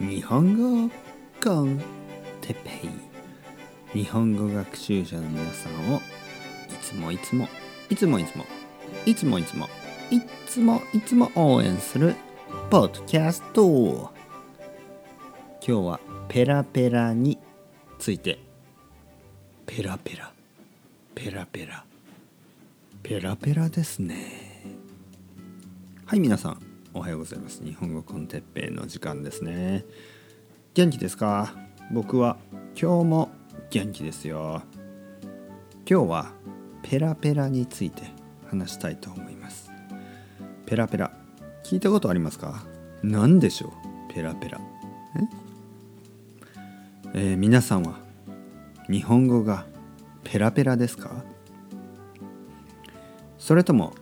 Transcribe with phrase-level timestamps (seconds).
[0.00, 0.90] 日本語
[1.42, 1.80] コン
[2.40, 2.70] テペ
[3.94, 6.00] イ日本語学習者の皆さんをい
[6.82, 7.48] つもいつも
[7.90, 8.44] いつもいつも
[9.06, 9.68] いつもいつも
[10.10, 12.14] いつもいつも応援する
[12.70, 14.12] ポッドキャスト
[15.66, 17.38] 今日はペラペラに
[17.98, 18.38] ついて。
[19.66, 20.32] ペラペラ。
[21.14, 21.84] ペラペラ。
[23.02, 24.62] ペラペラですね。
[26.06, 26.67] はい皆さん。
[26.94, 27.62] おはようございます。
[27.62, 29.84] 日本語コンテッペイの時間ですね。
[30.74, 31.54] 元気ですか？
[31.92, 32.38] 僕は
[32.80, 33.30] 今日も
[33.70, 34.62] 元気ですよ。
[35.88, 36.32] 今日は
[36.82, 38.04] ペラペラについて
[38.46, 39.70] 話したいと思います。
[40.64, 41.12] ペラペラ
[41.62, 42.64] 聞いたことありますか？
[43.02, 43.72] 何でしょ
[44.10, 44.14] う？
[44.14, 44.58] ペラペラ。
[47.14, 47.30] え？
[47.30, 47.98] えー、皆さんは
[48.90, 49.66] 日本語が
[50.24, 51.22] ペラペラですか？
[53.38, 53.92] それとも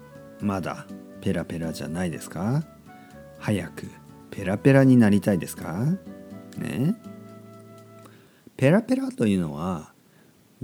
[0.41, 0.87] まだ
[1.21, 2.65] ペラペラじゃないですか？
[3.39, 3.87] 早く
[4.31, 5.87] ペラペラになりたいですか？
[6.59, 6.95] ね？
[8.57, 9.93] ペラペラというのは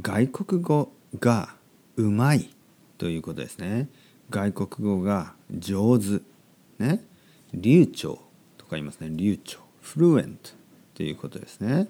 [0.00, 1.54] 外国語が
[1.96, 2.50] うまい
[2.98, 3.88] ということですね。
[4.30, 6.20] 外国語が上手。
[6.78, 7.04] ね？
[7.54, 8.18] 流暢
[8.56, 9.10] とか言いますね。
[9.10, 9.58] 流暢。
[9.80, 10.50] フルエント
[10.94, 11.88] ということですね。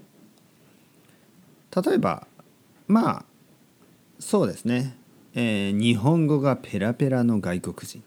[1.84, 2.26] 例えば
[2.88, 3.24] まあ
[4.18, 4.96] そうですね、
[5.34, 8.02] えー、日本語がペラペラの外国人。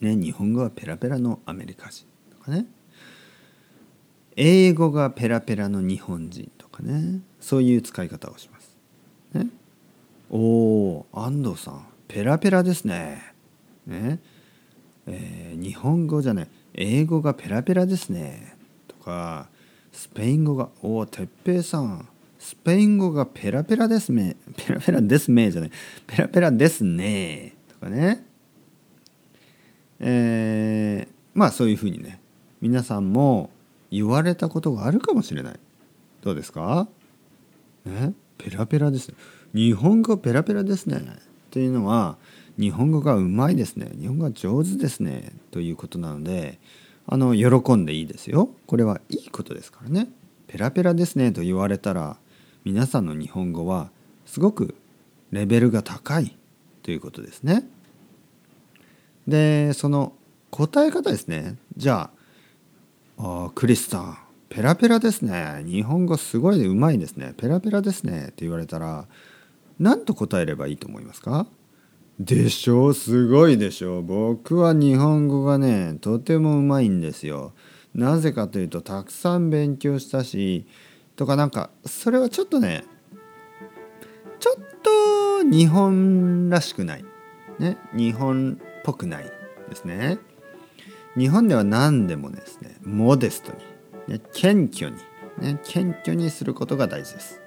[0.00, 2.66] ね、日本語はペラペラのアメリカ人とかね。
[4.36, 7.20] 英語がペラペラの日本人とかね。
[7.40, 8.76] そういう使い方をします。
[9.34, 9.48] ね、
[10.30, 13.34] おお安藤さんペラペラですね。
[13.86, 14.18] ね。
[15.06, 16.48] えー、日本語じゃない。
[16.74, 18.56] 英語がペラペラですね。
[18.88, 19.48] とか
[19.92, 25.70] スペイン語が「おお哲平さんスペイン語がペラペラですねペラペラですねじゃない。
[26.06, 28.24] ペラペラですね」とかね。
[30.00, 32.20] えー、まあそういうふうにね
[32.60, 33.50] 皆さんも
[33.90, 35.60] 言われたことがあるかもしれない。
[36.22, 36.88] どうですか？
[37.84, 38.12] ね？
[38.38, 39.12] ペラペラです
[39.54, 40.96] 日本語ペラペラですね。
[40.98, 41.02] っ
[41.50, 42.16] ていうのは
[42.58, 43.90] 日本語がうまいですね。
[43.98, 45.32] 日本語が上手ですね。
[45.50, 46.58] ということなので
[47.06, 48.50] あの喜んでいいですよ。
[48.66, 50.08] これはいいことですからね。
[50.46, 51.32] ペラペラですね。
[51.32, 52.16] と言われたら
[52.64, 53.90] 皆さんの日本語は
[54.26, 54.74] すごく
[55.30, 56.36] レベルが高い
[56.82, 57.68] ということですね。
[59.30, 60.12] でその
[60.50, 61.56] 答え方ですね。
[61.76, 62.10] じゃ
[63.16, 64.18] ああクリスさん
[64.48, 65.62] ペラペラですね。
[65.64, 67.34] 日本語すごいうまいですね。
[67.36, 68.24] ペラペラですね。
[68.24, 69.06] って言われたら
[69.78, 71.46] 何と答えればいいと思いますか？
[72.18, 72.94] でしょう。
[72.94, 74.02] すごいでしょう。
[74.02, 77.52] 僕は日本語がねとてもうまいんですよ。
[77.94, 80.66] なぜかというとたくさん勉強したし
[81.16, 82.84] とかなんかそれはちょっとね
[84.38, 87.04] ちょっと日本らしくない。
[87.58, 89.24] ね日本ぽくない
[89.68, 90.18] ですね。
[91.16, 93.52] 日本では何でもですねモデスト
[94.06, 94.96] に、ね、謙虚に、
[95.38, 97.40] ね、謙虚にすることが大事です。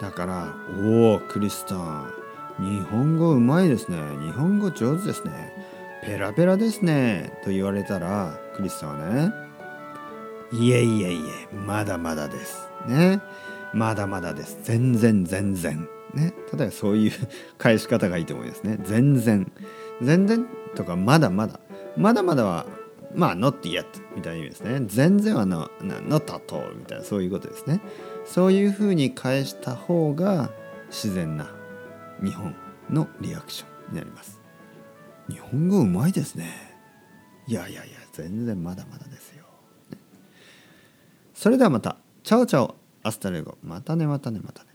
[0.00, 2.12] だから「おおクリスタン
[2.58, 3.98] 日本語うまいですね。
[4.20, 5.52] 日本語上手ですね。
[6.04, 9.32] ペラペラですね」と言われたらクリスタンはね
[10.52, 11.20] 「いえいえい
[11.52, 13.20] えまだまだです」ね
[13.72, 14.58] まだまだです。
[14.62, 15.88] 全然全然。
[16.14, 16.34] ね。
[16.52, 17.12] 例えばそういう
[17.58, 18.78] 返し方がいいと思いますね。
[18.84, 19.50] 全然。
[20.02, 21.60] 全然とかまだまだ。
[21.96, 22.66] まだまだは
[23.14, 23.84] まあ not yet
[24.16, 24.80] みたいな意味ですね。
[24.86, 25.68] 全然は not,
[26.34, 27.80] at all みたいなそういうことですね。
[28.24, 30.50] そういうふうに返した方が
[30.88, 31.48] 自然な
[32.22, 32.54] 日本
[32.90, 34.40] のリアクションになります。
[35.28, 36.74] 日本語うまいですね。
[37.46, 39.44] いやいやいや全然まだまだですよ、
[41.34, 41.96] それではまた。
[42.22, 42.74] Ciao ciao。
[43.02, 43.58] Hasta luego。
[43.62, 44.73] またねまたねまたね。